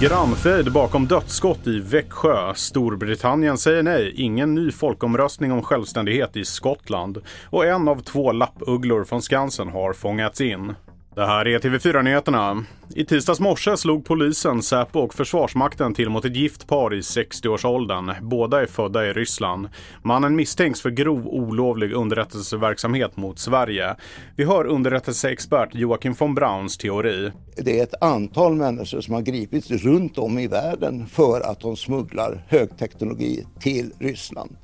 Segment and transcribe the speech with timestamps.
[0.00, 2.54] Grannfejd bakom dödsskott i Växjö.
[2.54, 4.12] Storbritannien säger nej.
[4.16, 7.18] Ingen ny folkomröstning om självständighet i Skottland.
[7.50, 10.74] Och en av två lappugglor från Skansen har fångats in.
[11.18, 12.64] Det här är TV4-nyheterna.
[12.94, 18.12] I tisdags morse slog polisen, Säpo och Försvarsmakten till mot ett gift par i 60-årsåldern.
[18.22, 19.68] Båda är födda i Ryssland.
[20.02, 23.96] Mannen misstänks för grov olovlig underrättelseverksamhet mot Sverige.
[24.36, 27.32] Vi hör underrättelseexpert Joakim von Brauns teori.
[27.56, 31.76] Det är ett antal människor som har gripits runt om i världen för att de
[31.76, 34.56] smugglar högteknologi till Ryssland.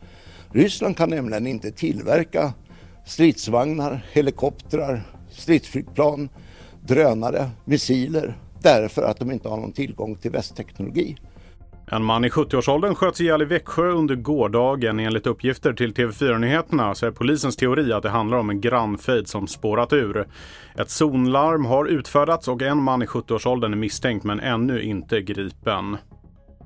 [0.52, 2.52] Ryssland kan nämligen inte tillverka
[3.06, 5.02] stridsvagnar, helikoptrar,
[5.34, 6.28] stridsflygplan
[6.80, 11.16] drönare, missiler därför att de inte har någon tillgång till västteknologi.
[11.86, 15.00] En man i 70-årsåldern sköts ihjäl i Växjö under gårdagen.
[15.00, 19.46] Enligt uppgifter till TV4-nyheterna så är polisens teori att det handlar om en grannfejd som
[19.46, 20.28] spårat ur.
[20.78, 25.96] Ett zonlarm har utfärdats och en man i 70-årsåldern är misstänkt men ännu inte gripen.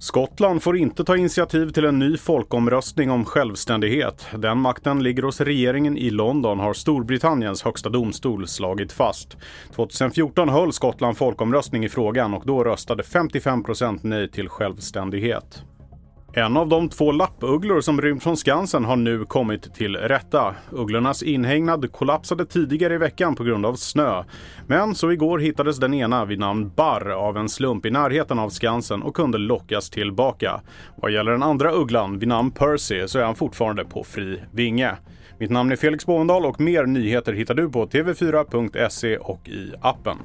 [0.00, 4.26] Skottland får inte ta initiativ till en ny folkomröstning om självständighet.
[4.36, 9.36] Den makten ligger hos regeringen i London har Storbritanniens högsta domstol slagit fast.
[9.74, 15.62] 2014 höll Skottland folkomröstning i frågan och då röstade 55% nej till självständighet.
[16.32, 20.54] En av de två lappugglor som rymt från Skansen har nu kommit till rätta.
[20.70, 24.24] Ugglornas inhägnad kollapsade tidigare i veckan på grund av snö.
[24.66, 28.50] Men så igår hittades den ena vid namn Barr av en slump i närheten av
[28.50, 30.60] Skansen och kunde lockas tillbaka.
[30.96, 34.96] Vad gäller den andra ugglan vid namn Percy så är han fortfarande på fri vinge.
[35.38, 40.18] Mitt namn är Felix Bovendal och mer nyheter hittar du på tv4.se och i appen.